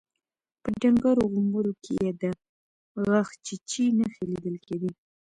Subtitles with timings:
[0.61, 2.23] په ډنګرو غومبرو کې يې د
[3.07, 4.91] غاښچيچي نښې ليدل کېدې.